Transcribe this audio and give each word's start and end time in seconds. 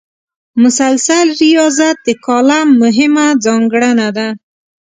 مسلسل 0.61 1.27
ریاضت 1.41 1.95
د 2.07 2.09
کالم 2.25 2.67
مهمه 2.83 3.27
ځانګړنه 3.45 4.07
ده. 4.17 4.27